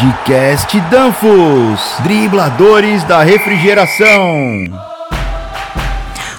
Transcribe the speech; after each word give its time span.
Podcast 0.00 0.80
Danfos, 0.88 1.96
dribladores 2.02 3.04
da 3.04 3.22
refrigeração. 3.22 4.64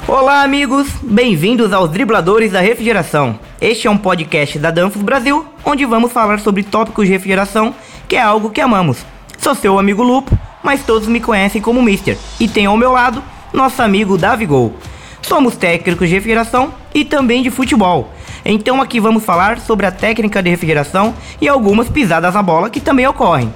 Olá, 0.07 0.41
amigos, 0.41 0.88
bem-vindos 1.04 1.71
aos 1.71 1.92
Dribladores 1.92 2.52
da 2.52 2.60
Refrigeração. 2.60 3.39
Este 3.62 3.86
é 3.86 3.92
um 3.92 4.00
podcast 4.00 4.57
da 4.57 4.71
Danfos 4.71 5.04
Brasil, 5.04 5.46
onde 5.64 5.86
vamos 5.86 6.11
falar 6.11 6.39
sobre 6.39 6.64
tópicos 6.64 7.05
de 7.05 7.11
refrigeração, 7.11 7.75
que 8.07 8.16
é 8.16 8.21
algo 8.21 8.50
que 8.50 8.61
amamos. 8.61 9.05
Sou 9.38 9.54
seu 9.54 9.78
amigo 9.78 10.02
Lupo, 10.02 10.36
mas 10.64 10.84
todos 10.84 11.07
me 11.07 11.20
conhecem 11.20 11.62
como 11.62 11.84
Mister, 11.84 12.18
e 12.39 12.48
tenho 12.48 12.71
ao 12.71 12.78
meu 12.78 12.91
lado 12.91 13.21
nosso 13.54 13.80
amigo 13.84 14.18
Davigol. 14.18 14.73
Somos 15.21 15.55
técnicos 15.55 16.09
de 16.09 16.16
refrigeração 16.16 16.73
e 16.96 17.05
também 17.05 17.43
de 17.43 17.52
futebol. 17.52 18.12
Então 18.44 18.82
aqui 18.82 19.00
vamos 19.00 19.23
falar 19.23 19.60
sobre 19.60 19.86
a 19.86 19.92
técnica 19.92 20.42
de 20.42 20.50
refrigeração 20.50 21.14
e 21.39 21.47
algumas 21.47 21.89
pisadas 21.89 22.34
na 22.34 22.42
bola 22.42 22.70
que 22.70 22.79
também 22.79 23.07
ocorrem. 23.07 23.54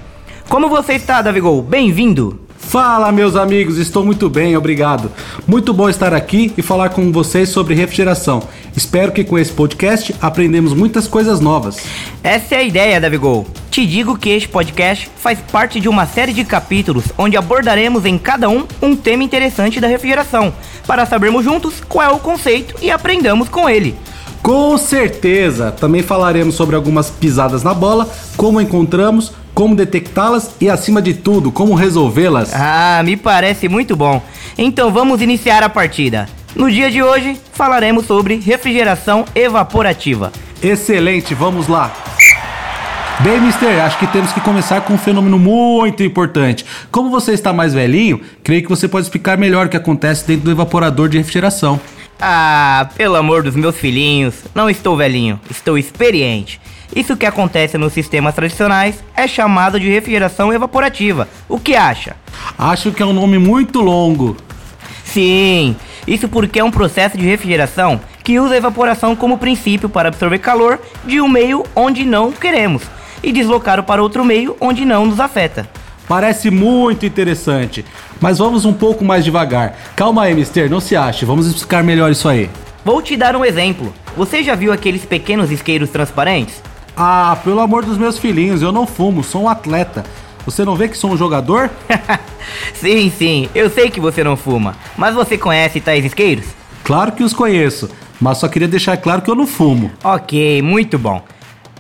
Como 0.47 0.69
você 0.69 0.93
está, 0.93 1.21
Davigol? 1.21 1.61
Bem-vindo! 1.61 2.45
Fala, 2.57 3.11
meus 3.11 3.35
amigos, 3.35 3.77
estou 3.77 4.03
muito 4.03 4.29
bem, 4.29 4.57
obrigado. 4.57 5.11
Muito 5.47 5.73
bom 5.73 5.87
estar 5.87 6.13
aqui 6.13 6.51
e 6.57 6.61
falar 6.61 6.89
com 6.89 7.11
vocês 7.11 7.49
sobre 7.49 7.75
refrigeração. 7.75 8.43
Espero 8.75 9.11
que 9.11 9.23
com 9.23 9.37
esse 9.37 9.51
podcast 9.51 10.13
aprendemos 10.19 10.73
muitas 10.73 11.07
coisas 11.07 11.39
novas. 11.39 11.77
Essa 12.23 12.55
é 12.55 12.57
a 12.57 12.63
ideia, 12.63 12.99
Davigol. 12.99 13.45
Te 13.69 13.85
digo 13.85 14.17
que 14.17 14.29
este 14.29 14.49
podcast 14.49 15.09
faz 15.17 15.39
parte 15.39 15.79
de 15.79 15.87
uma 15.87 16.05
série 16.05 16.33
de 16.33 16.43
capítulos 16.43 17.05
onde 17.17 17.37
abordaremos 17.37 18.03
em 18.03 18.17
cada 18.17 18.49
um 18.49 18.65
um 18.81 18.95
tema 18.95 19.23
interessante 19.23 19.79
da 19.79 19.87
refrigeração, 19.87 20.53
para 20.87 21.05
sabermos 21.05 21.45
juntos 21.45 21.81
qual 21.87 22.09
é 22.09 22.13
o 22.13 22.19
conceito 22.19 22.75
e 22.81 22.89
aprendamos 22.89 23.47
com 23.47 23.69
ele. 23.69 23.95
Com 24.45 24.77
certeza! 24.77 25.71
Também 25.71 26.03
falaremos 26.03 26.53
sobre 26.53 26.75
algumas 26.75 27.09
pisadas 27.09 27.63
na 27.63 27.73
bola, 27.73 28.07
como 28.37 28.61
encontramos, 28.61 29.31
como 29.55 29.75
detectá-las 29.75 30.51
e, 30.61 30.69
acima 30.69 31.01
de 31.01 31.15
tudo, 31.15 31.51
como 31.51 31.73
resolvê-las. 31.73 32.51
Ah, 32.53 33.01
me 33.03 33.17
parece 33.17 33.67
muito 33.67 33.95
bom. 33.95 34.21
Então 34.55 34.93
vamos 34.93 35.19
iniciar 35.19 35.63
a 35.63 35.69
partida. 35.69 36.29
No 36.55 36.69
dia 36.69 36.91
de 36.91 37.01
hoje 37.01 37.35
falaremos 37.53 38.05
sobre 38.05 38.35
refrigeração 38.35 39.25
evaporativa. 39.33 40.31
Excelente, 40.61 41.33
vamos 41.33 41.67
lá! 41.67 41.91
Bem, 43.21 43.41
Mister, 43.41 43.83
acho 43.83 43.97
que 43.97 44.05
temos 44.05 44.31
que 44.31 44.41
começar 44.41 44.81
com 44.81 44.93
um 44.93 44.97
fenômeno 44.99 45.39
muito 45.39 46.03
importante. 46.03 46.63
Como 46.91 47.09
você 47.09 47.31
está 47.31 47.51
mais 47.51 47.73
velhinho, 47.73 48.21
creio 48.43 48.61
que 48.61 48.69
você 48.69 48.87
pode 48.87 49.07
explicar 49.07 49.39
melhor 49.39 49.65
o 49.65 49.69
que 49.69 49.77
acontece 49.77 50.27
dentro 50.27 50.45
do 50.45 50.51
evaporador 50.51 51.09
de 51.09 51.17
refrigeração. 51.17 51.79
Ah, 52.19 52.89
pelo 52.95 53.15
amor 53.15 53.43
dos 53.43 53.55
meus 53.55 53.75
filhinhos, 53.75 54.35
não 54.53 54.69
estou 54.69 54.95
velhinho, 54.95 55.39
estou 55.49 55.77
experiente. 55.77 56.61
Isso 56.95 57.17
que 57.17 57.25
acontece 57.25 57.77
nos 57.77 57.93
sistemas 57.93 58.35
tradicionais 58.35 59.03
é 59.15 59.27
chamado 59.27 59.79
de 59.79 59.89
refrigeração 59.89 60.53
evaporativa. 60.53 61.27
O 61.49 61.59
que 61.59 61.75
acha? 61.75 62.15
Acho 62.57 62.91
que 62.91 63.03
é 63.03 63.05
um 63.05 63.13
nome 63.13 63.37
muito 63.37 63.81
longo. 63.81 64.37
Sim, 65.03 65.75
isso 66.07 66.29
porque 66.29 66.59
é 66.59 66.63
um 66.63 66.71
processo 66.71 67.17
de 67.17 67.25
refrigeração 67.25 67.99
que 68.23 68.39
usa 68.39 68.53
a 68.53 68.57
evaporação 68.57 69.15
como 69.15 69.37
princípio 69.37 69.89
para 69.89 70.09
absorver 70.09 70.39
calor 70.39 70.79
de 71.03 71.19
um 71.19 71.27
meio 71.27 71.63
onde 71.75 72.05
não 72.05 72.31
queremos 72.31 72.83
e 73.21 73.31
deslocá-lo 73.31 73.83
para 73.83 74.01
outro 74.01 74.23
meio 74.23 74.55
onde 74.59 74.85
não 74.85 75.05
nos 75.05 75.19
afeta. 75.19 75.67
Parece 76.07 76.51
muito 76.51 77.05
interessante, 77.05 77.83
mas 78.21 78.37
vamos 78.37 78.63
um 78.65 78.73
pouco 78.73 79.03
mais 79.03 79.25
devagar. 79.25 79.75
Calma 79.95 80.23
aí, 80.23 80.35
Mister, 80.35 80.69
não 80.69 80.79
se 80.79 80.95
ache, 80.95 81.25
vamos 81.25 81.47
explicar 81.47 81.83
melhor 81.83 82.11
isso 82.11 82.29
aí. 82.29 82.49
Vou 82.83 83.01
te 83.01 83.17
dar 83.17 83.35
um 83.35 83.43
exemplo. 83.43 83.93
Você 84.15 84.43
já 84.43 84.53
viu 84.53 84.71
aqueles 84.71 85.03
pequenos 85.03 85.51
isqueiros 85.51 85.89
transparentes? 85.89 86.61
Ah, 86.95 87.37
pelo 87.43 87.59
amor 87.59 87.83
dos 87.83 87.97
meus 87.97 88.17
filhinhos, 88.17 88.61
eu 88.61 88.71
não 88.71 88.85
fumo, 88.85 89.23
sou 89.23 89.43
um 89.43 89.49
atleta. 89.49 90.03
Você 90.45 90.63
não 90.63 90.75
vê 90.75 90.87
que 90.87 90.97
sou 90.97 91.11
um 91.11 91.17
jogador? 91.17 91.71
sim, 92.75 93.09
sim, 93.09 93.49
eu 93.55 93.69
sei 93.69 93.89
que 93.89 93.99
você 93.99 94.23
não 94.23 94.37
fuma, 94.37 94.75
mas 94.95 95.15
você 95.15 95.37
conhece 95.37 95.81
tais 95.81 96.05
isqueiros? 96.05 96.45
Claro 96.83 97.11
que 97.13 97.23
os 97.23 97.33
conheço, 97.33 97.89
mas 98.21 98.37
só 98.37 98.47
queria 98.47 98.67
deixar 98.67 98.95
claro 98.97 99.23
que 99.23 99.31
eu 99.31 99.35
não 99.35 99.47
fumo. 99.47 99.91
Ok, 100.03 100.61
muito 100.61 100.99
bom. 100.99 101.23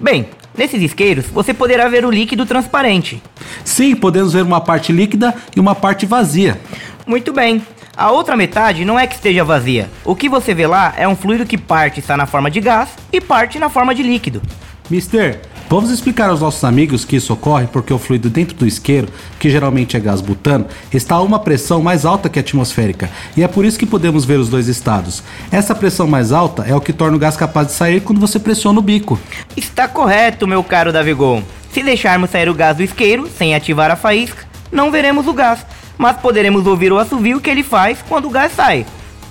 Bem, 0.01 0.27
Nesses 0.57 0.81
isqueiros, 0.81 1.25
você 1.25 1.53
poderá 1.53 1.87
ver 1.89 2.05
o 2.05 2.11
líquido 2.11 2.45
transparente. 2.45 3.21
Sim, 3.63 3.95
podemos 3.95 4.33
ver 4.33 4.43
uma 4.43 4.61
parte 4.61 4.91
líquida 4.91 5.35
e 5.55 5.59
uma 5.59 5.75
parte 5.75 6.05
vazia. 6.05 6.59
Muito 7.05 7.33
bem. 7.33 7.61
A 7.97 8.11
outra 8.11 8.35
metade 8.35 8.83
não 8.83 8.99
é 8.99 9.07
que 9.07 9.15
esteja 9.15 9.43
vazia. 9.43 9.89
O 10.03 10.15
que 10.15 10.27
você 10.27 10.53
vê 10.53 10.67
lá 10.67 10.93
é 10.97 11.07
um 11.07 11.15
fluido 11.15 11.45
que 11.45 11.57
parte 11.57 11.99
está 11.99 12.17
na 12.17 12.25
forma 12.25 12.51
de 12.51 12.59
gás 12.59 12.89
e 13.11 13.21
parte 13.21 13.57
na 13.57 13.69
forma 13.69 13.95
de 13.95 14.03
líquido. 14.03 14.41
Mister, 14.89 15.41
Vamos 15.67 15.89
explicar 15.89 16.29
aos 16.29 16.41
nossos 16.41 16.63
amigos 16.63 17.03
que 17.03 17.15
isso 17.15 17.33
ocorre 17.33 17.65
porque 17.65 17.91
o 17.91 17.97
fluido 17.97 18.29
dentro 18.29 18.55
do 18.55 18.67
isqueiro, 18.67 19.07
que 19.39 19.49
geralmente 19.49 19.97
é 19.97 19.99
gás 19.99 20.21
butano, 20.21 20.67
está 20.93 21.15
a 21.15 21.21
uma 21.21 21.39
pressão 21.39 21.81
mais 21.81 22.05
alta 22.05 22.29
que 22.29 22.37
a 22.37 22.41
atmosférica, 22.41 23.09
e 23.35 23.41
é 23.41 23.47
por 23.47 23.65
isso 23.65 23.79
que 23.79 23.85
podemos 23.85 24.25
ver 24.25 24.39
os 24.39 24.47
dois 24.47 24.67
estados. 24.67 25.23
Essa 25.51 25.73
pressão 25.73 26.05
mais 26.05 26.31
alta 26.31 26.63
é 26.67 26.75
o 26.75 26.81
que 26.81 26.93
torna 26.93 27.17
o 27.17 27.19
gás 27.19 27.35
capaz 27.35 27.67
de 27.67 27.73
sair 27.73 28.01
quando 28.01 28.19
você 28.19 28.37
pressiona 28.37 28.77
o 28.77 28.81
bico. 28.81 29.19
Está 29.57 29.87
correto, 29.87 30.47
meu 30.47 30.63
caro 30.63 30.93
Davigol. 30.93 31.41
Se 31.71 31.81
deixarmos 31.81 32.29
sair 32.29 32.47
o 32.47 32.53
gás 32.53 32.77
do 32.77 32.83
isqueiro 32.83 33.27
sem 33.35 33.55
ativar 33.55 33.89
a 33.89 33.95
faísca, 33.95 34.45
não 34.71 34.91
veremos 34.91 35.25
o 35.25 35.33
gás, 35.33 35.65
mas 35.97 36.15
poderemos 36.17 36.67
ouvir 36.67 36.93
o 36.93 36.99
assovio 36.99 37.41
que 37.41 37.49
ele 37.49 37.63
faz 37.63 37.97
quando 38.07 38.25
o 38.25 38.31
gás 38.31 38.51
sai. 38.51 38.85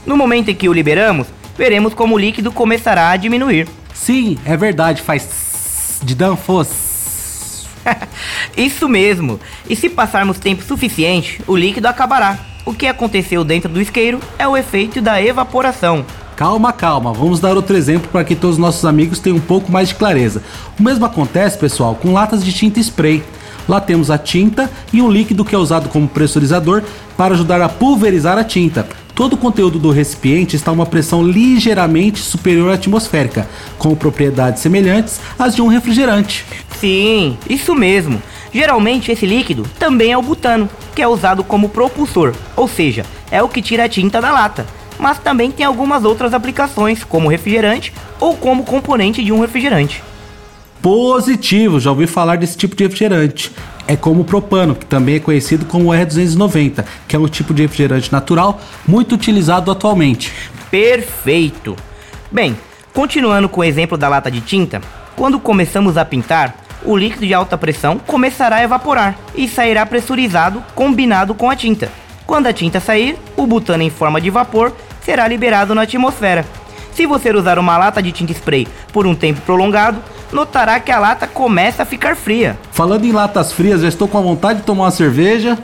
No 0.05 0.17
momento 0.17 0.51
em 0.51 0.55
que 0.55 0.69
o 0.69 0.73
liberamos, 0.73 1.29
veremos 1.57 1.95
como 1.95 2.17
o 2.17 2.19
líquido 2.19 2.51
começará 2.51 3.11
a 3.11 3.17
diminuir. 3.17 3.69
Sim, 3.95 4.37
é 4.45 4.57
verdade, 4.57 5.01
faz 5.01 5.54
de 6.05 6.15
Danfoss. 6.15 7.67
Isso 8.57 8.89
mesmo. 8.89 9.41
E 9.69 9.75
se 9.75 9.89
passarmos 9.89 10.39
tempo 10.39 10.63
suficiente, 10.63 11.41
o 11.47 11.57
líquido 11.57 11.89
acabará. 11.89 12.39
O 12.65 12.73
que 12.73 12.87
aconteceu 12.87 13.45
dentro 13.45 13.69
do 13.69 13.81
isqueiro 13.81 14.21
é 14.39 14.49
o 14.49 14.57
efeito 14.57 15.01
da 15.01 15.21
evaporação. 15.23 16.05
Calma, 16.37 16.73
calma, 16.73 17.13
vamos 17.13 17.39
dar 17.39 17.55
outro 17.55 17.77
exemplo 17.77 18.09
para 18.11 18.25
que 18.25 18.35
todos 18.35 18.57
os 18.57 18.61
nossos 18.61 18.85
amigos 18.85 19.21
tenham 19.21 19.37
um 19.37 19.41
pouco 19.41 19.71
mais 19.71 19.89
de 19.89 19.95
clareza. 19.95 20.43
O 20.79 20.83
mesmo 20.83 21.05
acontece, 21.05 21.57
pessoal, 21.57 21.95
com 21.95 22.13
latas 22.13 22.45
de 22.45 22.53
tinta 22.53 22.81
spray. 22.81 23.23
Lá 23.69 23.81
temos 23.81 24.11
a 24.11 24.19
tinta 24.19 24.71
e 24.93 25.01
um 25.01 25.11
líquido 25.11 25.45
que 25.45 25.55
é 25.55 25.59
usado 25.59 25.89
como 25.89 26.09
pressurizador 26.09 26.83
para 27.17 27.35
ajudar 27.35 27.61
a 27.63 27.69
pulverizar 27.69 28.39
a 28.39 28.45
tinta. 28.45 28.87
Todo 29.15 29.35
o 29.35 29.37
conteúdo 29.37 29.79
do 29.79 29.91
recipiente 29.91 30.57
está 30.57 30.73
a 30.73 30.75
uma 30.75 30.87
pressão 30.87 31.23
ligeiramente 31.23 32.19
superior 32.19 32.73
à 32.73 32.75
atmosférica, 32.75 33.49
com 33.79 33.95
propriedades 33.95 34.61
semelhantes 34.61 35.21
às 35.39 35.55
de 35.55 35.63
um 35.63 35.69
refrigerante. 35.69 36.45
Sim, 36.81 37.39
isso 37.49 37.75
mesmo. 37.75 38.21
Geralmente 38.53 39.13
esse 39.13 39.25
líquido 39.25 39.65
também 39.79 40.13
é 40.13 40.19
o 40.19 40.23
butano, 40.23 40.69
que 40.95 41.03
é 41.03 41.09
usado 41.09 41.45
como 41.45 41.69
propulsor, 41.69 42.35
ou 42.57 42.69
seja, 42.69 43.07
é 43.31 43.43
o 43.43 43.49
que 43.49 43.63
tira 43.63 43.85
a 43.85 43.89
tinta 43.89 44.21
da 44.21 44.33
lata. 44.33 44.67
Mas 44.99 45.19
também 45.19 45.51
tem 45.51 45.65
algumas 45.65 46.05
outras 46.05 46.35
aplicações, 46.35 47.03
como 47.05 47.29
refrigerante 47.29 47.93
ou 48.21 48.37
como 48.37 48.65
componente 48.65 49.25
de 49.25 49.33
um 49.33 49.41
refrigerante. 49.41 50.03
Positivo, 50.85 51.81
já 51.81 51.89
ouvi 51.89 52.07
falar 52.07 52.37
desse 52.37 52.59
tipo 52.59 52.77
de 52.77 52.85
refrigerante 52.85 53.51
é 53.89 53.97
como 53.97 54.21
o 54.21 54.25
propano, 54.25 54.75
que 54.75 54.85
também 54.85 55.15
é 55.15 55.19
conhecido 55.19 55.65
como 55.65 55.89
R290, 55.89 56.85
que 57.09 57.17
é 57.17 57.19
um 57.19 57.27
tipo 57.27 57.55
de 57.55 57.63
refrigerante 57.63 58.13
natural 58.13 58.61
muito 58.87 59.15
utilizado 59.15 59.71
atualmente. 59.71 60.31
Perfeito! 60.71 61.75
Bem, 62.31 62.55
continuando 62.93 63.49
com 63.49 63.63
o 63.63 63.65
exemplo 63.65 63.97
da 63.97 64.11
lata 64.11 64.31
de 64.31 64.43
tinta, 64.43 64.83
quando 65.17 65.41
começamos 65.41 65.97
a 65.97 66.05
pintar, 66.05 66.55
o 66.85 66.95
líquido 66.95 67.27
de 67.27 67.33
alta 67.33 67.57
pressão 67.57 67.99
começará 67.99 68.57
a 68.57 68.63
evaporar 68.63 69.19
e 69.35 69.49
sairá 69.49 69.87
pressurizado 69.87 70.63
combinado 70.75 71.35
com 71.35 71.49
a 71.49 71.57
tinta. 71.57 71.91
Quando 72.27 72.47
a 72.47 72.53
tinta 72.53 72.79
sair, 72.79 73.17
o 73.39 73.47
butano 73.47 73.83
em 73.83 73.89
forma 73.89 74.21
de 74.21 74.29
vapor 74.29 74.71
será 75.03 75.27
liberado 75.27 75.75
na 75.75 75.81
atmosfera. 75.81 76.45
Se 76.93 77.07
você 77.07 77.31
usar 77.31 77.59
uma 77.59 77.79
lata 77.79 78.03
de 78.03 78.13
tinta 78.13 78.33
spray 78.33 78.69
por 78.93 79.07
um 79.07 79.15
tempo 79.15 79.41
prolongado, 79.41 80.01
notará 80.35 80.81
que 80.81 80.91
a 80.91 80.99
lata 80.99 81.27
começa 81.27 81.85
a 81.85 81.87
ficar 81.87 82.17
fria. 82.17 82.59
Falando 82.73 83.05
em 83.05 83.13
latas 83.13 83.53
frias, 83.53 83.81
já 83.81 83.89
estou 83.89 84.09
com 84.09 84.19
a 84.19 84.23
vontade 84.23 84.59
de 84.59 84.67
tomar 84.67 84.85
uma 84.85 84.91
cerveja. 84.91 85.57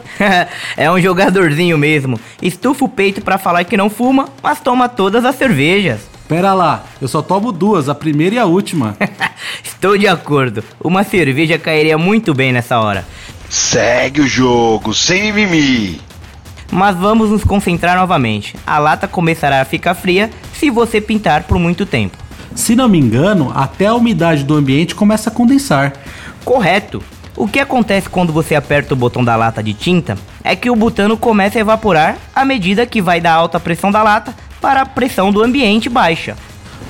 é 0.76 0.90
um 0.90 1.00
jogadorzinho 1.00 1.76
mesmo. 1.76 2.19
Estufa 2.40 2.84
o 2.84 2.88
peito 2.88 3.20
para 3.20 3.37
falar 3.37 3.64
que 3.64 3.76
não 3.76 3.90
fuma, 3.90 4.28
mas 4.43 4.61
toma 4.61 4.88
todas 4.88 5.25
as 5.25 5.34
cervejas. 5.34 6.08
Pera 6.28 6.55
lá, 6.55 6.84
eu 7.02 7.08
só 7.08 7.20
tomo 7.20 7.50
duas, 7.50 7.88
a 7.88 7.94
primeira 7.94 8.37
e 8.37 8.38
a 8.38 8.46
última. 8.46 8.96
Estou 9.64 9.99
de 9.99 10.06
acordo. 10.06 10.62
Uma 10.81 11.02
cerveja 11.02 11.58
cairia 11.58 11.99
muito 11.99 12.32
bem 12.32 12.52
nessa 12.52 12.78
hora. 12.78 13.05
Segue 13.49 14.20
o 14.20 14.28
jogo, 14.28 14.94
sem 14.94 15.32
mimimi. 15.32 16.00
Mas 16.70 16.96
vamos 16.96 17.31
nos 17.31 17.43
concentrar 17.43 17.96
novamente. 17.96 18.55
A 18.64 18.78
lata 18.78 19.08
começará 19.08 19.61
a 19.61 19.64
ficar 19.64 19.94
fria 19.94 20.31
se 20.55 20.70
você 20.70 21.00
pintar 21.00 21.43
por 21.43 21.58
muito 21.58 21.84
tempo. 21.84 22.17
Se 22.55 22.75
não 22.75 22.88
me 22.88 22.99
engano, 22.99 23.52
até 23.55 23.87
a 23.87 23.94
umidade 23.94 24.44
do 24.44 24.55
ambiente 24.55 24.94
começa 24.94 25.31
a 25.31 25.32
condensar. 25.32 25.93
Correto. 26.44 27.02
O 27.37 27.49
que 27.49 27.61
acontece 27.61 28.08
quando 28.08 28.32
você 28.32 28.55
aperta 28.55 28.93
o 28.93 28.97
botão 28.97 29.25
da 29.25 29.37
lata 29.37 29.62
de 29.62 29.73
tinta 29.73 30.19
é 30.44 30.55
que 30.55 30.69
o 30.69 30.76
butano 30.76 31.17
começa 31.17 31.58
a 31.58 31.61
evaporar 31.61 32.19
à 32.35 32.44
medida 32.44 32.85
que 32.85 33.00
vai 33.00 33.20
da 33.20 33.32
alta 33.32 33.58
pressão 33.58 33.91
da 33.91 34.02
lata 34.02 34.35
para 34.61 34.82
a 34.82 34.87
pressão 34.87 35.32
do 35.32 35.43
ambiente 35.43 35.88
baixa. 35.88 36.37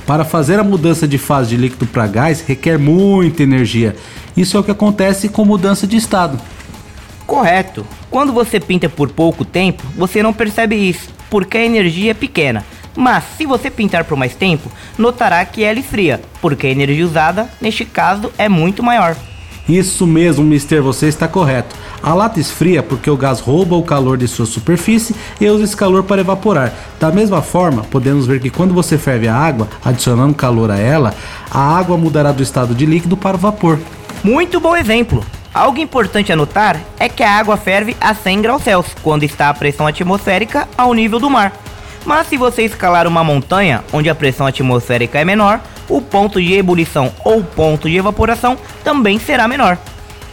Para 0.07 0.25
fazer 0.25 0.59
a 0.59 0.65
mudança 0.65 1.07
de 1.07 1.19
fase 1.19 1.51
de 1.51 1.57
líquido 1.57 1.87
para 1.87 2.07
gás 2.07 2.41
requer 2.41 2.79
muita 2.79 3.43
energia. 3.43 3.95
Isso 4.37 4.57
é 4.57 4.61
o 4.61 4.65
que 4.65 4.71
acontece 4.71 5.29
com 5.29 5.45
mudança 5.45 5.87
de 5.87 5.97
estado. 5.97 6.41
Correto. 7.27 7.87
Quando 8.11 8.33
você 8.33 8.59
pinta 8.59 8.89
por 8.89 9.11
pouco 9.11 9.45
tempo, 9.45 9.85
você 9.97 10.21
não 10.21 10.33
percebe 10.33 10.75
isso, 10.75 11.11
porque 11.29 11.59
a 11.59 11.65
energia 11.65 12.11
é 12.11 12.15
pequena. 12.15 12.65
Mas 13.01 13.25
se 13.39 13.47
você 13.47 13.71
pintar 13.71 14.05
por 14.05 14.15
mais 14.15 14.35
tempo, 14.35 14.71
notará 14.99 15.43
que 15.47 15.65
ela 15.65 15.79
esfria, 15.79 16.21
porque 16.43 16.67
a 16.67 16.71
energia 16.71 17.03
usada, 17.03 17.49
neste 17.59 17.83
caso, 17.83 18.31
é 18.37 18.47
muito 18.47 18.83
maior. 18.83 19.17
Isso 19.67 20.07
mesmo, 20.07 20.45
Mister, 20.45 20.83
você 20.83 21.07
está 21.07 21.27
correto. 21.27 21.75
A 22.03 22.13
lata 22.13 22.39
esfria 22.39 22.83
porque 22.83 23.09
o 23.09 23.17
gás 23.17 23.41
rouba 23.41 23.75
o 23.75 23.83
calor 23.83 24.19
de 24.19 24.29
sua 24.29 24.45
superfície 24.45 25.17
e 25.41 25.49
usa 25.49 25.65
esse 25.65 25.75
calor 25.75 26.03
para 26.03 26.21
evaporar. 26.21 26.75
Da 26.99 27.11
mesma 27.11 27.41
forma, 27.41 27.85
podemos 27.85 28.27
ver 28.27 28.39
que 28.39 28.51
quando 28.51 28.75
você 28.75 28.99
ferve 28.99 29.29
a 29.29 29.35
água, 29.35 29.67
adicionando 29.83 30.35
calor 30.35 30.71
a 30.71 30.79
ela, 30.79 31.15
a 31.51 31.79
água 31.79 31.97
mudará 31.97 32.33
do 32.33 32.43
estado 32.43 32.75
de 32.75 32.85
líquido 32.85 33.17
para 33.17 33.35
o 33.35 33.41
vapor. 33.41 33.79
Muito 34.23 34.61
bom 34.61 34.77
exemplo. 34.77 35.25
Algo 35.55 35.79
importante 35.79 36.31
a 36.31 36.37
notar 36.37 36.79
é 36.99 37.09
que 37.09 37.23
a 37.23 37.39
água 37.39 37.57
ferve 37.57 37.97
a 37.99 38.13
100 38.13 38.43
graus 38.43 38.63
Celsius 38.63 38.95
quando 39.03 39.23
está 39.23 39.49
a 39.49 39.55
pressão 39.55 39.87
atmosférica 39.87 40.69
ao 40.77 40.93
nível 40.93 41.19
do 41.19 41.31
mar. 41.31 41.51
Mas 42.05 42.27
se 42.27 42.37
você 42.37 42.63
escalar 42.63 43.07
uma 43.07 43.23
montanha 43.23 43.85
onde 43.93 44.09
a 44.09 44.15
pressão 44.15 44.47
atmosférica 44.47 45.19
é 45.19 45.25
menor, 45.25 45.61
o 45.89 46.01
ponto 46.01 46.41
de 46.41 46.55
ebulição 46.55 47.13
ou 47.25 47.43
ponto 47.43 47.89
de 47.89 47.97
evaporação 47.97 48.57
também 48.83 49.19
será 49.19 49.47
menor. 49.47 49.79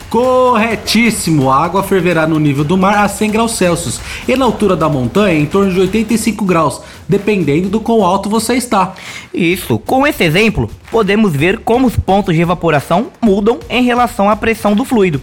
Corretíssimo! 0.09 1.51
A 1.51 1.65
água 1.65 1.83
ferverá 1.83 2.25
no 2.25 2.39
nível 2.39 2.63
do 2.63 2.77
mar 2.77 2.97
a 2.97 3.09
100 3.09 3.29
graus 3.29 3.51
Celsius 3.57 3.99
e 4.25 4.37
na 4.37 4.45
altura 4.45 4.73
da 4.73 4.87
montanha 4.87 5.37
em 5.37 5.45
torno 5.45 5.73
de 5.73 5.81
85 5.81 6.45
graus, 6.45 6.81
dependendo 7.09 7.67
do 7.67 7.81
quão 7.81 8.05
alto 8.05 8.29
você 8.29 8.53
está. 8.53 8.93
Isso, 9.33 9.77
com 9.79 10.07
esse 10.07 10.23
exemplo, 10.23 10.69
podemos 10.89 11.33
ver 11.33 11.59
como 11.59 11.87
os 11.87 11.97
pontos 11.97 12.33
de 12.33 12.41
evaporação 12.41 13.07
mudam 13.21 13.59
em 13.69 13.83
relação 13.83 14.29
à 14.29 14.35
pressão 14.37 14.73
do 14.73 14.85
fluido. 14.85 15.21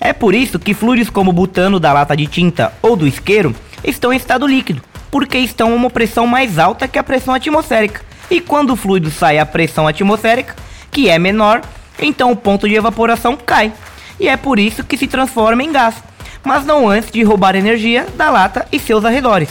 É 0.00 0.12
por 0.12 0.34
isso 0.34 0.58
que 0.58 0.74
fluidos 0.74 1.08
como 1.08 1.30
o 1.30 1.32
butano 1.32 1.78
da 1.78 1.92
lata 1.92 2.16
de 2.16 2.26
tinta 2.26 2.72
ou 2.82 2.96
do 2.96 3.06
isqueiro 3.06 3.54
estão 3.84 4.12
em 4.12 4.16
estado 4.16 4.44
líquido, 4.44 4.82
porque 5.10 5.38
estão 5.38 5.72
a 5.72 5.74
uma 5.74 5.90
pressão 5.90 6.26
mais 6.26 6.58
alta 6.58 6.88
que 6.88 6.98
a 6.98 7.04
pressão 7.04 7.34
atmosférica. 7.34 8.02
E 8.30 8.40
quando 8.40 8.70
o 8.70 8.76
fluido 8.76 9.10
sai 9.10 9.38
a 9.38 9.46
pressão 9.46 9.86
atmosférica, 9.86 10.56
que 10.90 11.08
é 11.08 11.18
menor, 11.18 11.62
então 11.98 12.32
o 12.32 12.36
ponto 12.36 12.68
de 12.68 12.74
evaporação 12.74 13.36
cai. 13.36 13.72
E 14.18 14.28
é 14.28 14.36
por 14.36 14.58
isso 14.58 14.84
que 14.84 14.96
se 14.96 15.06
transforma 15.06 15.62
em 15.62 15.72
gás, 15.72 15.94
mas 16.42 16.64
não 16.64 16.88
antes 16.88 17.10
de 17.10 17.22
roubar 17.22 17.54
energia 17.54 18.06
da 18.16 18.30
lata 18.30 18.66
e 18.72 18.78
seus 18.78 19.04
arredores. 19.04 19.50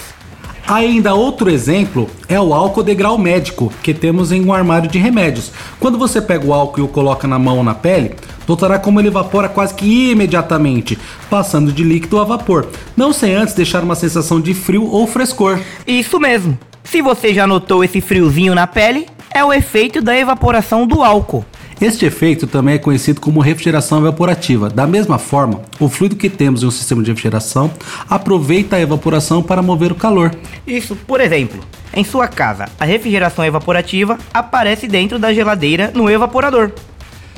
Ainda 0.67 1.13
outro 1.13 1.51
exemplo 1.51 2.09
é 2.27 2.39
o 2.39 2.51
álcool 2.51 2.81
de 2.81 2.95
grau 2.95 3.19
médico 3.19 3.71
que 3.83 3.93
temos 3.93 4.31
em 4.31 4.43
um 4.43 4.51
armário 4.51 4.89
de 4.89 4.97
remédios. 4.97 5.51
Quando 5.79 5.95
você 5.95 6.19
pega 6.19 6.43
o 6.43 6.53
álcool 6.53 6.79
e 6.79 6.83
o 6.83 6.87
coloca 6.87 7.27
na 7.27 7.37
mão 7.37 7.57
ou 7.57 7.63
na 7.63 7.75
pele, 7.75 8.15
notará 8.47 8.79
como 8.79 8.99
ele 8.99 9.07
evapora 9.07 9.49
quase 9.49 9.73
que 9.73 10.11
imediatamente, 10.11 10.97
passando 11.29 11.71
de 11.71 11.83
líquido 11.83 12.19
a 12.19 12.23
vapor, 12.23 12.67
não 12.95 13.13
sem 13.13 13.33
antes 13.33 13.53
deixar 13.53 13.83
uma 13.83 13.95
sensação 13.95 14.39
de 14.39 14.53
frio 14.53 14.89
ou 14.89 15.07
frescor. 15.07 15.59
Isso 15.87 16.19
mesmo. 16.19 16.57
Se 16.83 17.01
você 17.01 17.33
já 17.33 17.47
notou 17.47 17.83
esse 17.83 17.99
friozinho 17.99 18.53
na 18.53 18.67
pele, 18.67 19.07
é 19.33 19.43
o 19.43 19.51
efeito 19.51 20.01
da 20.01 20.17
evaporação 20.17 20.87
do 20.87 21.03
álcool. 21.03 21.43
Este 21.81 22.05
efeito 22.05 22.47
também 22.47 22.75
é 22.75 22.77
conhecido 22.77 23.19
como 23.19 23.41
refrigeração 23.41 23.99
evaporativa. 23.99 24.69
Da 24.69 24.87
mesma 24.87 25.17
forma, 25.17 25.61
o 25.77 25.89
fluido 25.89 26.15
que 26.15 26.29
temos 26.29 26.63
em 26.63 26.65
um 26.65 26.71
sistema 26.71 27.03
de 27.03 27.11
refrigeração 27.11 27.69
aproveita 28.09 28.77
a 28.77 28.81
evaporação 28.81 29.43
para 29.43 29.61
mover 29.61 29.91
o 29.91 29.95
calor. 29.95 30.33
Isso, 30.65 30.95
por 30.95 31.19
exemplo, 31.19 31.59
em 31.93 32.03
sua 32.05 32.29
casa, 32.29 32.67
a 32.79 32.85
refrigeração 32.85 33.43
evaporativa 33.43 34.17
aparece 34.33 34.87
dentro 34.87 35.19
da 35.19 35.33
geladeira 35.33 35.91
no 35.93 36.09
evaporador. 36.09 36.71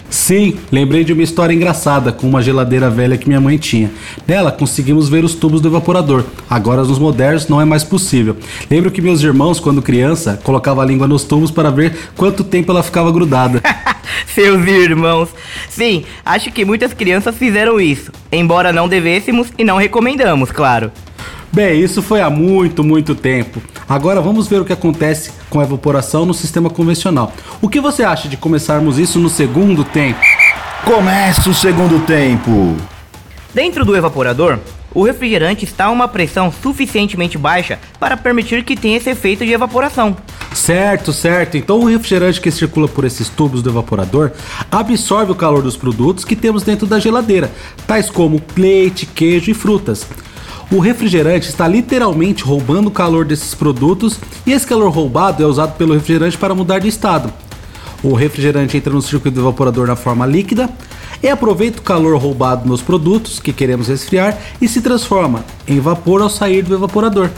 Sim, 0.09 0.57
lembrei 0.71 1.03
de 1.03 1.11
uma 1.11 1.23
história 1.23 1.53
engraçada 1.53 2.11
com 2.11 2.27
uma 2.27 2.41
geladeira 2.41 2.89
velha 2.89 3.17
que 3.17 3.27
minha 3.27 3.41
mãe 3.41 3.57
tinha. 3.57 3.91
Nela 4.27 4.51
conseguimos 4.51 5.09
ver 5.09 5.23
os 5.23 5.35
tubos 5.35 5.59
do 5.59 5.67
evaporador. 5.67 6.23
Agora 6.49 6.83
nos 6.83 6.97
modernos 6.97 7.47
não 7.47 7.59
é 7.59 7.65
mais 7.65 7.83
possível. 7.83 8.37
Lembro 8.69 8.89
que 8.89 9.01
meus 9.01 9.21
irmãos, 9.21 9.59
quando 9.59 9.81
criança, 9.81 10.39
colocavam 10.43 10.81
a 10.81 10.85
língua 10.85 11.07
nos 11.07 11.23
tubos 11.23 11.51
para 11.51 11.69
ver 11.69 11.95
quanto 12.15 12.43
tempo 12.43 12.71
ela 12.71 12.83
ficava 12.83 13.11
grudada. 13.11 13.61
Seus 14.33 14.65
irmãos. 14.65 15.29
Sim, 15.69 16.05
acho 16.25 16.51
que 16.51 16.63
muitas 16.63 16.93
crianças 16.93 17.35
fizeram 17.35 17.79
isso, 17.79 18.11
embora 18.31 18.71
não 18.71 18.87
devêssemos 18.87 19.47
e 19.57 19.63
não 19.63 19.77
recomendamos, 19.77 20.51
claro. 20.51 20.91
Bem, 21.51 21.79
isso 21.79 22.01
foi 22.01 22.21
há 22.21 22.29
muito, 22.29 22.83
muito 22.83 23.15
tempo. 23.15 23.61
Agora 23.87 24.21
vamos 24.21 24.47
ver 24.47 24.61
o 24.61 24.65
que 24.65 24.73
acontece 24.73 25.31
com 25.49 25.59
a 25.59 25.63
evaporação 25.63 26.25
no 26.25 26.33
sistema 26.33 26.69
convencional. 26.69 27.31
O 27.61 27.69
que 27.69 27.79
você 27.79 28.03
acha 28.03 28.27
de 28.27 28.37
começarmos 28.37 28.99
isso 28.99 29.17
no 29.17 29.29
segundo 29.29 29.83
tempo? 29.83 30.19
Começa 30.83 31.49
o 31.49 31.53
segundo 31.53 32.05
tempo. 32.05 32.75
Dentro 33.53 33.83
do 33.83 33.95
evaporador, 33.95 34.59
o 34.93 35.03
refrigerante 35.03 35.65
está 35.65 35.85
a 35.85 35.91
uma 35.91 36.07
pressão 36.07 36.51
suficientemente 36.51 37.37
baixa 37.37 37.79
para 37.99 38.17
permitir 38.17 38.63
que 38.63 38.75
tenha 38.75 38.97
esse 38.97 39.09
efeito 39.09 39.45
de 39.45 39.51
evaporação. 39.51 40.15
Certo, 40.53 41.13
certo. 41.13 41.57
Então 41.57 41.79
o 41.79 41.85
refrigerante 41.85 42.41
que 42.41 42.51
circula 42.51 42.87
por 42.87 43.05
esses 43.05 43.29
tubos 43.29 43.61
do 43.61 43.69
evaporador 43.69 44.31
absorve 44.71 45.31
o 45.31 45.35
calor 45.35 45.61
dos 45.61 45.77
produtos 45.77 46.25
que 46.25 46.35
temos 46.35 46.63
dentro 46.63 46.87
da 46.87 46.99
geladeira, 46.99 47.51
tais 47.85 48.09
como 48.09 48.41
leite, 48.55 49.05
queijo 49.05 49.51
e 49.51 49.53
frutas. 49.53 50.07
O 50.69 50.79
refrigerante 50.79 51.47
está 51.47 51.65
literalmente 51.65 52.43
roubando 52.43 52.87
o 52.87 52.91
calor 52.91 53.23
desses 53.23 53.55
produtos 53.55 54.19
e 54.45 54.51
esse 54.51 54.67
calor 54.67 54.89
roubado 54.89 55.41
é 55.41 55.45
usado 55.45 55.77
pelo 55.77 55.93
refrigerante 55.93 56.37
para 56.37 56.53
mudar 56.53 56.79
de 56.79 56.89
estado. 56.89 57.31
O 58.03 58.13
refrigerante 58.13 58.75
entra 58.75 58.91
no 58.91 59.01
circuito 59.01 59.35
do 59.35 59.41
evaporador 59.41 59.87
na 59.87 59.95
forma 59.95 60.25
líquida 60.25 60.69
e 61.23 61.29
aproveita 61.29 61.79
o 61.79 61.83
calor 61.83 62.17
roubado 62.17 62.67
nos 62.67 62.81
produtos 62.81 63.39
que 63.39 63.53
queremos 63.53 63.87
resfriar 63.87 64.37
e 64.61 64.67
se 64.67 64.81
transforma 64.81 65.45
em 65.65 65.79
vapor 65.79 66.21
ao 66.21 66.29
sair 66.29 66.63
do 66.63 66.75
evaporador. 66.75 67.29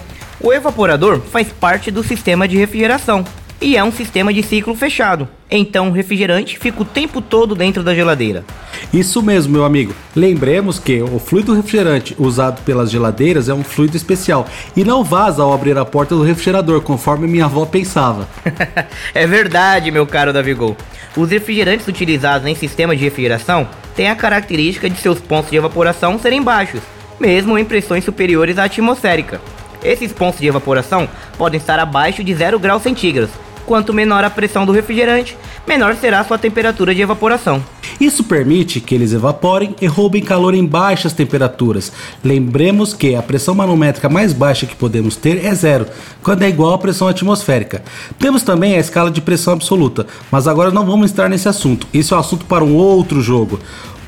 O 0.42 0.52
evaporador 0.52 1.20
faz 1.20 1.50
parte 1.50 1.92
do 1.92 2.04
sistema 2.04 2.48
de 2.48 2.58
refrigeração 2.58 3.24
e 3.62 3.78
é 3.78 3.84
um 3.84 3.92
sistema 3.92 4.34
de 4.34 4.42
ciclo 4.42 4.74
fechado. 4.74 5.28
Então 5.52 5.90
o 5.90 5.92
refrigerante 5.92 6.60
fica 6.60 6.82
o 6.82 6.86
tempo 6.86 7.22
todo 7.22 7.56
dentro 7.56 7.84
da 7.84 7.96
geladeira. 7.96 8.46
Isso 8.94 9.22
mesmo, 9.22 9.54
meu 9.54 9.66
amigo. 9.66 9.94
Lembremos 10.16 10.80
que 10.80 11.02
o 11.02 11.20
fluido 11.20 11.54
refrigerante 11.54 12.16
usado 12.20 12.62
pelas 12.64 12.92
geladeiras 12.92 13.50
é 13.50 13.54
um 13.54 13.64
fluido 13.64 13.98
especial 13.98 14.48
e 14.76 14.84
não 14.84 15.04
vaza 15.04 15.42
ao 15.42 15.54
abrir 15.54 15.78
a 15.78 15.86
porta 15.86 16.16
do 16.16 16.24
refrigerador, 16.24 16.82
conforme 16.82 17.28
minha 17.28 17.46
avó 17.46 17.66
pensava. 17.66 18.28
é 19.14 19.26
verdade, 19.26 19.92
meu 19.92 20.06
caro 20.06 20.32
Davigol. 20.32 20.78
Os 21.18 21.32
refrigerantes 21.32 21.88
utilizados 21.88 22.48
em 22.48 22.56
sistema 22.56 22.96
de 22.96 23.04
refrigeração 23.04 23.68
têm 23.96 24.10
a 24.10 24.16
característica 24.16 24.90
de 24.90 25.00
seus 25.00 25.20
pontos 25.20 25.50
de 25.50 25.58
evaporação 25.58 26.20
serem 26.20 26.42
baixos, 26.42 26.82
mesmo 27.20 27.58
em 27.58 27.66
pressões 27.66 28.04
superiores 28.04 28.58
à 28.58 28.66
atmosférica. 28.66 29.42
Esses 29.84 30.12
pontos 30.12 30.40
de 30.40 30.48
evaporação 30.48 31.10
podem 31.38 31.60
estar 31.60 31.80
abaixo 31.80 32.24
de 32.24 32.34
0 32.34 32.60
graus 32.60 32.84
centígrados. 32.84 33.32
Quanto 33.70 33.94
menor 33.94 34.24
a 34.24 34.32
pressão 34.32 34.66
do 34.66 34.72
refrigerante, 34.72 35.38
menor 35.68 35.96
será 35.96 36.24
sua 36.24 36.40
temperatura 36.40 36.96
de 36.96 37.04
evaporação. 37.04 37.64
Isso 38.02 38.24
permite 38.24 38.82
que 38.82 38.96
eles 38.96 39.14
evaporem 39.14 39.76
e 39.80 39.86
roubem 39.86 40.24
calor 40.24 40.56
em 40.56 40.66
baixas 40.66 41.14
temperaturas. 41.14 41.92
Lembremos 42.24 42.96
que 42.96 43.14
a 43.14 43.22
pressão 43.22 43.54
manométrica 43.54 44.10
mais 44.10 44.34
baixa 44.34 44.66
que 44.66 44.76
podemos 44.76 45.16
ter 45.16 45.46
é 45.46 45.54
zero, 45.54 45.86
quando 46.24 46.42
é 46.42 46.50
igual 46.50 46.74
à 46.74 46.80
pressão 46.80 47.08
atmosférica. 47.08 47.84
Temos 48.18 48.42
também 48.42 48.74
a 48.74 48.80
escala 48.80 49.12
de 49.12 49.22
pressão 49.22 49.54
absoluta, 49.54 50.08
mas 50.32 50.48
agora 50.48 50.72
não 50.72 50.84
vamos 50.84 51.12
entrar 51.12 51.30
nesse 51.30 51.48
assunto. 51.48 51.86
Isso 51.94 52.16
é 52.16 52.18
um 52.18 52.22
assunto 52.22 52.46
para 52.46 52.64
um 52.64 52.74
outro 52.74 53.22
jogo. 53.22 53.60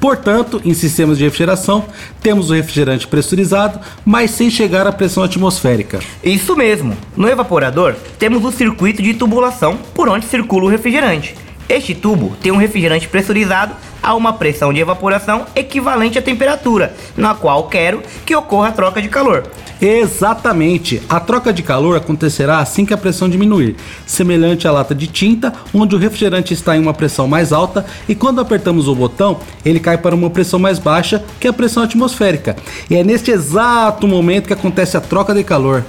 Portanto, 0.02 0.60
em 0.66 0.74
sistemas 0.74 1.20
de 1.20 1.24
refrigeração, 1.24 1.86
temos 2.24 2.50
o 2.50 2.54
refrigerante 2.54 3.08
pressurizado, 3.08 3.80
mas 4.04 4.32
sem 4.32 4.50
chegar 4.50 4.88
à 4.88 4.92
pressão 4.92 5.22
atmosférica. 5.22 6.00
Isso 6.24 6.56
mesmo. 6.56 6.98
No 7.16 7.30
evaporador, 7.30 7.94
temos 8.18 8.44
o 8.44 8.52
circuito 8.52 9.00
de 9.00 9.14
tubulação 9.14 9.78
por 9.94 10.10
onde 10.10 10.26
circula 10.26 10.66
o 10.66 10.70
refrigerante. 10.70 11.36
Este 11.72 11.96
tubo 11.96 12.36
tem 12.42 12.52
um 12.52 12.58
refrigerante 12.58 13.08
pressurizado 13.08 13.74
a 14.04 14.14
uma 14.14 14.34
pressão 14.34 14.74
de 14.74 14.82
evaporação 14.82 15.46
equivalente 15.56 16.20
à 16.20 16.22
temperatura, 16.22 16.94
na 17.16 17.34
qual 17.34 17.70
quero 17.70 18.04
que 18.26 18.36
ocorra 18.36 18.68
a 18.68 18.72
troca 18.74 19.02
de 19.02 19.08
calor. 19.08 19.48
Exatamente. 19.82 21.02
A 21.08 21.18
troca 21.22 21.54
de 21.54 21.64
calor 21.64 21.96
acontecerá 21.96 22.60
assim 22.60 22.84
que 22.84 22.94
a 22.94 22.98
pressão 22.98 23.30
diminuir, 23.30 23.78
semelhante 24.06 24.68
à 24.68 24.72
lata 24.74 24.94
de 24.94 25.08
tinta, 25.08 25.54
onde 25.74 25.96
o 25.96 25.98
refrigerante 25.98 26.54
está 26.54 26.76
em 26.76 26.82
uma 26.82 26.94
pressão 26.94 27.26
mais 27.26 27.54
alta 27.54 27.86
e 28.06 28.14
quando 28.14 28.42
apertamos 28.42 28.90
o 28.90 28.94
botão, 28.94 29.40
ele 29.64 29.80
cai 29.80 29.98
para 29.98 30.14
uma 30.14 30.30
pressão 30.30 30.60
mais 30.60 30.78
baixa, 30.78 31.24
que 31.40 31.48
é 31.48 31.52
a 31.52 31.54
pressão 31.54 31.84
atmosférica. 31.84 32.58
E 32.90 32.98
é 32.98 33.04
neste 33.04 33.32
exato 33.32 34.10
momento 34.10 34.48
que 34.48 34.54
acontece 34.54 34.98
a 34.98 35.02
troca 35.02 35.34
de 35.34 35.42
calor. 35.46 35.86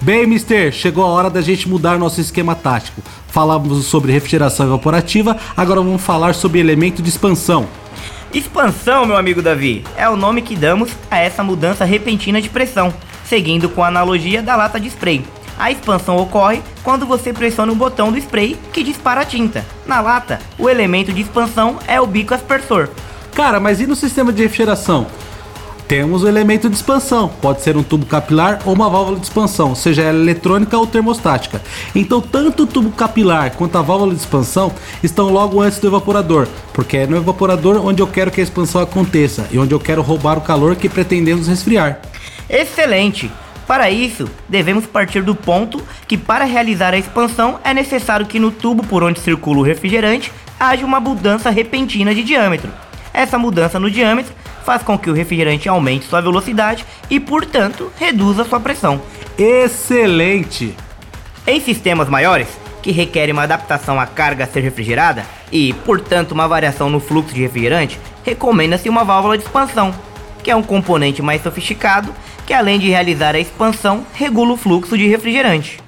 Bem, 0.00 0.26
Mister, 0.26 0.72
chegou 0.72 1.04
a 1.04 1.08
hora 1.08 1.28
da 1.28 1.40
gente 1.40 1.68
mudar 1.68 1.98
nosso 1.98 2.20
esquema 2.20 2.54
tático. 2.54 3.02
Falamos 3.38 3.84
sobre 3.84 4.10
refrigeração 4.10 4.66
evaporativa, 4.66 5.36
agora 5.56 5.80
vamos 5.80 6.02
falar 6.02 6.34
sobre 6.34 6.58
elemento 6.58 7.00
de 7.00 7.08
expansão. 7.08 7.68
Expansão, 8.34 9.06
meu 9.06 9.16
amigo 9.16 9.40
Davi, 9.40 9.84
é 9.96 10.08
o 10.08 10.16
nome 10.16 10.42
que 10.42 10.56
damos 10.56 10.90
a 11.08 11.18
essa 11.18 11.44
mudança 11.44 11.84
repentina 11.84 12.42
de 12.42 12.48
pressão, 12.48 12.92
seguindo 13.24 13.68
com 13.68 13.84
a 13.84 13.86
analogia 13.86 14.42
da 14.42 14.56
lata 14.56 14.80
de 14.80 14.88
spray. 14.88 15.24
A 15.56 15.70
expansão 15.70 16.16
ocorre 16.16 16.60
quando 16.82 17.06
você 17.06 17.32
pressiona 17.32 17.70
o 17.70 17.76
botão 17.76 18.10
do 18.10 18.18
spray 18.18 18.56
que 18.72 18.82
dispara 18.82 19.20
a 19.20 19.24
tinta. 19.24 19.64
Na 19.86 20.00
lata, 20.00 20.40
o 20.58 20.68
elemento 20.68 21.12
de 21.12 21.20
expansão 21.20 21.78
é 21.86 22.00
o 22.00 22.08
bico 22.08 22.34
aspersor. 22.34 22.88
Cara, 23.36 23.60
mas 23.60 23.80
e 23.80 23.86
no 23.86 23.94
sistema 23.94 24.32
de 24.32 24.42
refrigeração? 24.42 25.06
Temos 25.88 26.22
o 26.22 26.28
elemento 26.28 26.68
de 26.68 26.76
expansão, 26.76 27.30
pode 27.40 27.62
ser 27.62 27.74
um 27.74 27.82
tubo 27.82 28.04
capilar 28.04 28.60
ou 28.66 28.74
uma 28.74 28.90
válvula 28.90 29.18
de 29.18 29.24
expansão, 29.24 29.74
seja 29.74 30.02
ela 30.02 30.18
eletrônica 30.18 30.76
ou 30.76 30.86
termostática. 30.86 31.62
Então, 31.94 32.20
tanto 32.20 32.64
o 32.64 32.66
tubo 32.66 32.90
capilar 32.90 33.52
quanto 33.52 33.78
a 33.78 33.80
válvula 33.80 34.12
de 34.12 34.20
expansão 34.20 34.70
estão 35.02 35.30
logo 35.30 35.62
antes 35.62 35.78
do 35.78 35.86
evaporador, 35.86 36.46
porque 36.74 36.98
é 36.98 37.06
no 37.06 37.16
evaporador 37.16 37.82
onde 37.82 38.02
eu 38.02 38.06
quero 38.06 38.30
que 38.30 38.38
a 38.38 38.44
expansão 38.44 38.82
aconteça 38.82 39.48
e 39.50 39.58
onde 39.58 39.72
eu 39.72 39.80
quero 39.80 40.02
roubar 40.02 40.36
o 40.36 40.42
calor 40.42 40.76
que 40.76 40.90
pretendemos 40.90 41.48
resfriar. 41.48 42.02
Excelente! 42.50 43.30
Para 43.66 43.90
isso, 43.90 44.28
devemos 44.46 44.84
partir 44.84 45.22
do 45.22 45.34
ponto 45.34 45.82
que 46.06 46.18
para 46.18 46.44
realizar 46.44 46.92
a 46.92 46.98
expansão 46.98 47.60
é 47.64 47.72
necessário 47.72 48.26
que 48.26 48.38
no 48.38 48.50
tubo 48.50 48.82
por 48.82 49.02
onde 49.02 49.20
circula 49.20 49.60
o 49.60 49.62
refrigerante 49.62 50.30
haja 50.60 50.84
uma 50.84 51.00
mudança 51.00 51.48
repentina 51.48 52.14
de 52.14 52.22
diâmetro. 52.22 52.70
Essa 53.18 53.36
mudança 53.36 53.80
no 53.80 53.90
diâmetro 53.90 54.32
faz 54.64 54.84
com 54.84 54.96
que 54.96 55.10
o 55.10 55.12
refrigerante 55.12 55.68
aumente 55.68 56.04
sua 56.04 56.20
velocidade 56.20 56.86
e, 57.10 57.18
portanto, 57.18 57.90
reduza 57.98 58.44
sua 58.44 58.60
pressão. 58.60 59.02
Excelente! 59.36 60.72
Em 61.44 61.60
sistemas 61.60 62.08
maiores, 62.08 62.46
que 62.80 62.92
requerem 62.92 63.32
uma 63.32 63.42
adaptação 63.42 63.98
à 63.98 64.06
carga 64.06 64.44
a 64.44 64.46
ser 64.46 64.60
refrigerada 64.60 65.26
e, 65.50 65.72
portanto, 65.84 66.30
uma 66.30 66.46
variação 66.46 66.88
no 66.88 67.00
fluxo 67.00 67.34
de 67.34 67.42
refrigerante, 67.42 67.98
recomenda-se 68.24 68.88
uma 68.88 69.02
válvula 69.02 69.36
de 69.36 69.42
expansão, 69.42 69.92
que 70.44 70.52
é 70.52 70.54
um 70.54 70.62
componente 70.62 71.20
mais 71.20 71.42
sofisticado 71.42 72.14
que, 72.46 72.54
além 72.54 72.78
de 72.78 72.88
realizar 72.88 73.34
a 73.34 73.40
expansão, 73.40 74.06
regula 74.14 74.52
o 74.52 74.56
fluxo 74.56 74.96
de 74.96 75.08
refrigerante. 75.08 75.80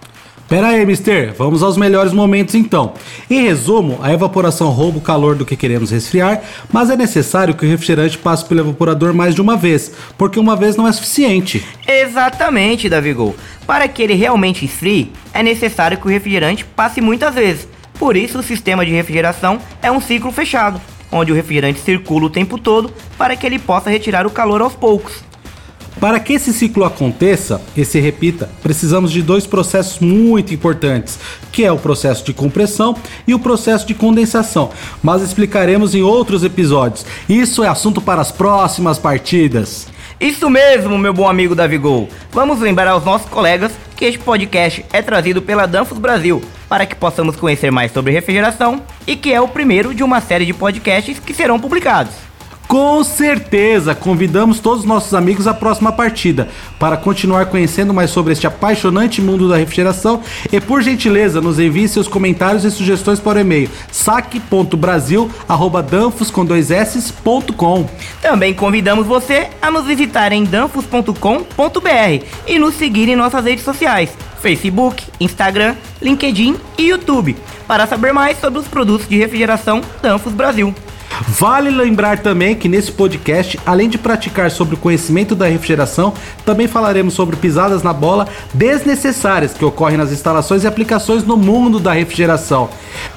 Pera 0.51 0.67
aí, 0.67 0.85
mister, 0.85 1.33
vamos 1.39 1.63
aos 1.63 1.77
melhores 1.77 2.13
momentos 2.13 2.57
então. 2.57 2.95
Em 3.31 3.41
resumo, 3.41 4.01
a 4.03 4.13
evaporação 4.13 4.69
rouba 4.71 4.99
o 4.99 5.01
calor 5.01 5.37
do 5.37 5.47
que 5.47 5.55
queremos 5.55 5.93
resfriar, 5.93 6.43
mas 6.73 6.91
é 6.91 6.97
necessário 6.97 7.55
que 7.55 7.65
o 7.65 7.69
refrigerante 7.69 8.19
passe 8.19 8.45
pelo 8.45 8.63
evaporador 8.63 9.15
mais 9.15 9.33
de 9.33 9.41
uma 9.41 9.57
vez, 9.57 9.93
porque 10.19 10.41
uma 10.41 10.57
vez 10.57 10.75
não 10.75 10.89
é 10.89 10.93
suficiente. 10.93 11.65
Exatamente, 11.87 12.89
Davigol. 12.89 13.37
Para 13.65 13.87
que 13.87 14.03
ele 14.03 14.15
realmente 14.15 14.65
esfrie, 14.65 15.13
é 15.33 15.41
necessário 15.41 15.97
que 15.97 16.07
o 16.09 16.11
refrigerante 16.11 16.65
passe 16.65 17.01
muitas 17.01 17.33
vezes. 17.33 17.69
Por 17.97 18.17
isso, 18.17 18.41
o 18.41 18.43
sistema 18.43 18.85
de 18.85 18.91
refrigeração 18.91 19.61
é 19.81 19.93
um 19.93 20.01
ciclo 20.01 20.33
fechado, 20.33 20.81
onde 21.13 21.31
o 21.31 21.35
refrigerante 21.37 21.79
circula 21.79 22.27
o 22.27 22.31
tempo 22.31 22.59
todo 22.59 22.93
para 23.17 23.37
que 23.37 23.47
ele 23.47 23.61
possa 23.61 23.89
retirar 23.89 24.27
o 24.27 24.31
calor 24.31 24.61
aos 24.63 24.75
poucos. 24.75 25.30
Para 26.01 26.19
que 26.19 26.33
esse 26.33 26.51
ciclo 26.55 26.85
aconteça 26.85 27.61
e 27.77 27.85
se 27.85 28.01
repita, 28.01 28.49
precisamos 28.63 29.13
de 29.13 29.21
dois 29.23 29.47
processos 29.47 29.99
muito 29.99 30.55
importantes, 30.55 31.19
que 31.53 31.63
é 31.63 31.71
o 31.71 31.77
processo 31.77 32.25
de 32.25 32.33
compressão 32.33 32.97
e 33.27 33.35
o 33.35 33.39
processo 33.39 33.87
de 33.87 33.93
condensação, 33.93 34.71
mas 35.03 35.21
explicaremos 35.21 35.95
em 35.95 36.03
outros 36.03 36.43
episódios. 36.43 37.05
Isso 37.29 37.63
é 37.63 37.69
assunto 37.69 38.01
para 38.01 38.23
as 38.23 38.33
próximas 38.33 38.99
partidas. 38.99 39.89
Isso 40.19 40.49
mesmo, 40.49 40.97
meu 40.97 41.13
bom 41.13 41.29
amigo 41.29 41.55
Davigol. 41.55 42.09
Vamos 42.33 42.61
lembrar 42.61 42.89
aos 42.89 43.05
nossos 43.05 43.29
colegas 43.29 43.73
que 43.95 44.07
este 44.07 44.19
podcast 44.19 44.83
é 44.95 45.03
trazido 45.03 45.43
pela 45.43 45.67
Danfos 45.67 45.99
Brasil, 45.99 46.43
para 46.67 46.87
que 46.87 46.95
possamos 46.95 47.37
conhecer 47.37 47.71
mais 47.71 47.93
sobre 47.93 48.13
refrigeração 48.13 48.83
e 49.07 49.17
que 49.17 49.35
é 49.35 49.41
o 49.41 49.49
primeiro 49.49 49.95
de 49.95 50.03
uma 50.03 50.23
série 50.23 50.47
de 50.47 50.55
podcasts 50.55 51.19
que 51.19 51.35
serão 51.35 51.61
publicados. 51.61 52.30
Com 52.71 53.03
certeza, 53.03 53.95
convidamos 53.97 54.61
todos 54.61 54.83
os 54.83 54.87
nossos 54.87 55.13
amigos 55.13 55.49
à 55.49 55.53
próxima 55.53 55.91
partida 55.91 56.49
para 56.79 56.97
continuar 56.97 57.47
conhecendo 57.47 57.93
mais 57.93 58.11
sobre 58.11 58.33
este 58.33 58.47
apaixonante 58.47 59.21
mundo 59.21 59.49
da 59.49 59.57
refrigeração 59.57 60.23
e 60.53 60.61
por 60.61 60.81
gentileza 60.81 61.41
nos 61.41 61.59
envie 61.59 61.89
seus 61.89 62.07
comentários 62.07 62.65
e 62.65 62.71
sugestões 62.71 63.19
para 63.19 63.39
o 63.39 63.41
e-mail 63.41 63.69
saque.brasil@danfos 63.91 66.31
com 66.31 66.45
dois 66.45 66.71
s.com. 66.71 67.91
Também 68.23 68.55
convidamos 68.55 69.05
você 69.05 69.49
a 69.61 69.69
nos 69.69 69.85
visitar 69.85 70.31
em 70.31 70.45
danfos.com.br 70.45 72.25
e 72.47 72.57
nos 72.57 72.77
seguir 72.77 73.09
em 73.09 73.17
nossas 73.17 73.47
redes 73.47 73.65
sociais. 73.65 74.11
Facebook, 74.41 75.03
Instagram, 75.19 75.75
LinkedIn 76.01 76.55
e 76.79 76.91
YouTube, 76.91 77.37
para 77.67 77.89
saber 77.89 78.13
mais 78.13 78.39
sobre 78.39 78.61
os 78.61 78.69
produtos 78.69 79.09
de 79.09 79.19
refrigeração 79.19 79.81
Danfos 80.01 80.33
Brasil. 80.33 80.73
Vale 81.29 81.71
lembrar 81.71 82.19
também 82.19 82.55
que 82.55 82.69
nesse 82.69 82.93
podcast, 82.93 83.59
além 83.67 83.89
de 83.89 83.99
praticar 83.99 84.51
sobre 84.51 84.75
o 84.75 84.79
conhecimento 84.79 85.35
da 85.35 85.47
refrigeração, 85.47 86.13
também 86.45 86.67
falaremos 86.67 87.15
sobre 87.15 87.37
pisadas 87.37 87.83
na 87.83 87.93
bola 87.93 88.27
desnecessárias 88.55 89.53
que 89.53 89.65
ocorrem 89.65 89.99
nas 89.99 90.13
instalações 90.13 90.65
e 90.65 90.67
aplicações 90.67 91.25
no 91.25 91.37
mundo 91.37 91.79
da 91.79 91.93
refrigeração. 91.93 92.69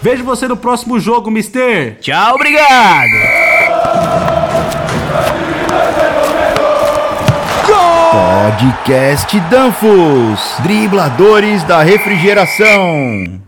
Vejo 0.02 0.24
você 0.24 0.48
no 0.48 0.58
próximo 0.58 1.00
jogo, 1.00 1.32
Mister! 1.32 1.98
Tchau, 2.00 2.36
obrigado! 2.36 3.12
Podcast 8.12 9.40
Danfos, 9.50 10.40
dribladores 10.62 11.64
da 11.64 11.82
refrigeração. 11.82 13.42